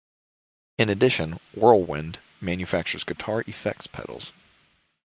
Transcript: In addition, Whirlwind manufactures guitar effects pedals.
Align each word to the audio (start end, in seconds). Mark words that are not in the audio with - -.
In 0.79 0.89
addition, 0.89 1.39
Whirlwind 1.53 2.17
manufactures 2.41 3.03
guitar 3.03 3.41
effects 3.45 3.85
pedals. 3.85 4.31